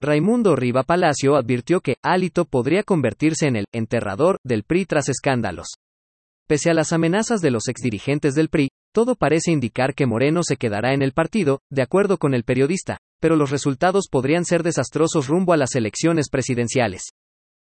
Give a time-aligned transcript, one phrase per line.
[0.00, 5.68] Raimundo Riva Palacio advirtió que Alito podría convertirse en el enterrador del PRI tras escándalos.
[6.46, 10.58] Pese a las amenazas de los exdirigentes del PRI, todo parece indicar que Moreno se
[10.58, 15.28] quedará en el partido, de acuerdo con el periodista, pero los resultados podrían ser desastrosos
[15.28, 17.02] rumbo a las elecciones presidenciales.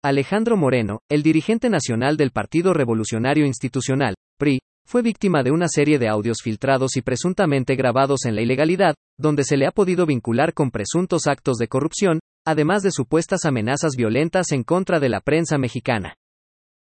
[0.04, 4.60] Alejandro Moreno, el dirigente nacional del Partido Revolucionario Institucional, PRI,
[4.90, 9.44] fue víctima de una serie de audios filtrados y presuntamente grabados en la ilegalidad, donde
[9.44, 14.52] se le ha podido vincular con presuntos actos de corrupción, además de supuestas amenazas violentas
[14.52, 16.16] en contra de la prensa mexicana.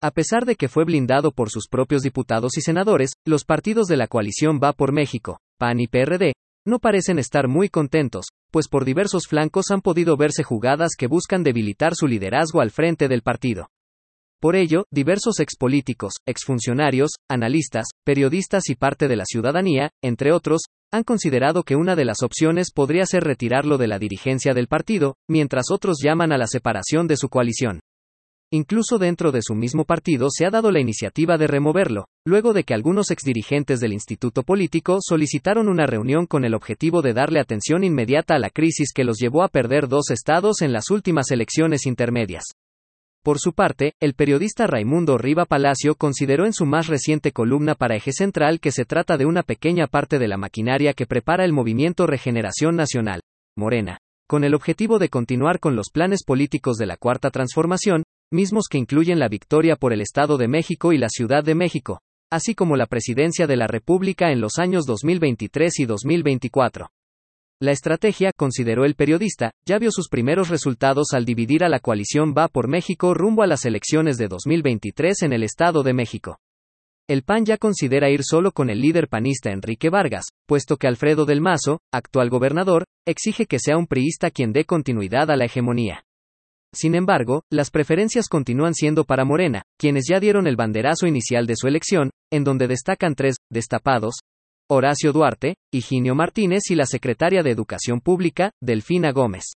[0.03, 3.97] A pesar de que fue blindado por sus propios diputados y senadores, los partidos de
[3.97, 6.33] la coalición Va por México, PAN y PRD,
[6.63, 11.41] no parecen estar muy contentos, pues por diversos flancos han podido verse jugadas que buscan
[11.41, 13.69] debilitar su liderazgo al frente del partido.
[14.45, 21.03] Por ello, diversos expolíticos, exfuncionarios, analistas, periodistas y parte de la ciudadanía, entre otros, han
[21.03, 25.71] considerado que una de las opciones podría ser retirarlo de la dirigencia del partido, mientras
[25.71, 27.79] otros llaman a la separación de su coalición.
[28.51, 32.65] Incluso dentro de su mismo partido se ha dado la iniciativa de removerlo, luego de
[32.65, 37.83] que algunos exdirigentes del instituto político solicitaron una reunión con el objetivo de darle atención
[37.83, 41.87] inmediata a la crisis que los llevó a perder dos estados en las últimas elecciones
[41.87, 42.43] intermedias.
[43.25, 47.95] Por su parte, el periodista Raimundo Riva Palacio consideró en su más reciente columna para
[47.95, 51.51] Eje Central que se trata de una pequeña parte de la maquinaria que prepara el
[51.51, 53.21] movimiento Regeneración Nacional,
[53.57, 53.97] Morena,
[54.29, 58.77] con el objetivo de continuar con los planes políticos de la Cuarta Transformación, mismos que
[58.77, 62.75] incluyen la victoria por el Estado de México y la Ciudad de México, así como
[62.75, 66.89] la presidencia de la República en los años 2023 y 2024.
[67.61, 72.33] La estrategia, consideró el periodista, ya vio sus primeros resultados al dividir a la coalición
[72.37, 76.37] Va por México rumbo a las elecciones de 2023 en el Estado de México.
[77.07, 81.23] El PAN ya considera ir solo con el líder panista Enrique Vargas, puesto que Alfredo
[81.23, 86.03] del Mazo, actual gobernador, exige que sea un priista quien dé continuidad a la hegemonía.
[86.73, 91.55] Sin embargo, las preferencias continúan siendo para Morena, quienes ya dieron el banderazo inicial de
[91.55, 94.15] su elección, en donde destacan tres, destapados,
[94.67, 99.53] Horacio Duarte, Higinio Martínez y la secretaria de Educación Pública, Delfina Gómez.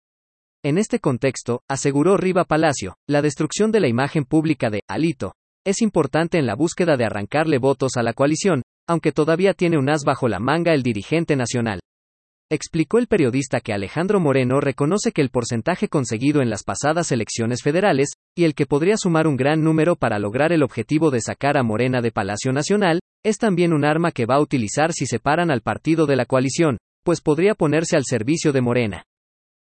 [0.63, 5.33] En este contexto, aseguró Riva Palacio, la destrucción de la imagen pública de Alito
[5.63, 9.89] es importante en la búsqueda de arrancarle votos a la coalición, aunque todavía tiene un
[9.89, 11.81] as bajo la manga el dirigente nacional.
[12.51, 17.63] Explicó el periodista que Alejandro Moreno reconoce que el porcentaje conseguido en las pasadas elecciones
[17.63, 21.57] federales, y el que podría sumar un gran número para lograr el objetivo de sacar
[21.57, 25.49] a Morena de Palacio Nacional, es también un arma que va a utilizar si separan
[25.49, 29.03] al partido de la coalición, pues podría ponerse al servicio de Morena.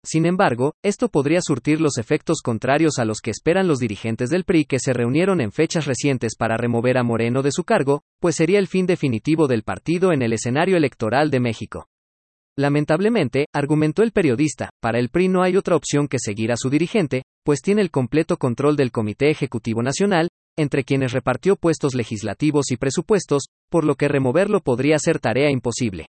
[0.03, 4.43] Sin embargo, esto podría surtir los efectos contrarios a los que esperan los dirigentes del
[4.43, 8.35] PRI que se reunieron en fechas recientes para remover a Moreno de su cargo, pues
[8.35, 11.87] sería el fin definitivo del partido en el escenario electoral de México.
[12.57, 16.69] Lamentablemente, argumentó el periodista, para el PRI no hay otra opción que seguir a su
[16.69, 20.27] dirigente, pues tiene el completo control del Comité Ejecutivo Nacional,
[20.57, 26.07] entre quienes repartió puestos legislativos y presupuestos, por lo que removerlo podría ser tarea imposible.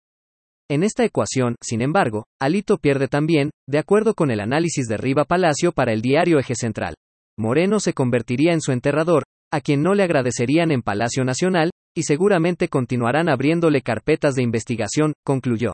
[0.68, 5.24] En esta ecuación, sin embargo, Alito pierde también, de acuerdo con el análisis de Riva
[5.24, 6.94] Palacio para el diario Eje Central.
[7.38, 12.02] Moreno se convertiría en su enterrador, a quien no le agradecerían en Palacio Nacional, y
[12.02, 15.72] seguramente continuarán abriéndole carpetas de investigación, concluyó.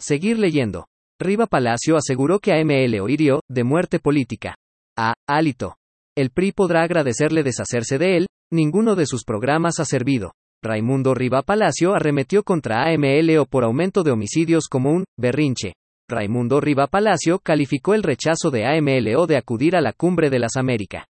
[0.00, 0.86] Seguir leyendo.
[1.20, 4.54] Riva Palacio aseguró que AML oirió, de muerte política.
[4.96, 5.14] A.
[5.28, 5.76] Alito.
[6.14, 10.32] El PRI podrá agradecerle deshacerse de él, ninguno de sus programas ha servido.
[10.62, 15.72] Raimundo Riva Palacio arremetió contra AML o por aumento de homicidios como un berrinche.
[16.10, 20.56] Raimundo Riva Palacio calificó el rechazo de AMLO de acudir a la cumbre de las
[20.56, 21.06] Américas.